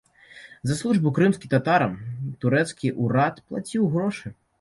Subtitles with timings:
[0.69, 1.93] За службу крымскім татарам
[2.45, 4.33] турэцкі ўрад плаціў грошы.